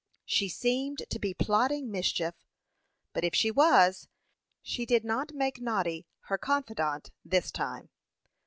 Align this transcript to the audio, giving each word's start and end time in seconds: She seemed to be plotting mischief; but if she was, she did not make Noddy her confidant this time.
She 0.25 0.49
seemed 0.49 1.03
to 1.11 1.19
be 1.19 1.35
plotting 1.35 1.91
mischief; 1.91 2.33
but 3.13 3.23
if 3.23 3.35
she 3.35 3.51
was, 3.51 4.07
she 4.63 4.83
did 4.83 5.05
not 5.05 5.35
make 5.35 5.61
Noddy 5.61 6.07
her 6.21 6.39
confidant 6.39 7.11
this 7.23 7.51
time. 7.51 7.89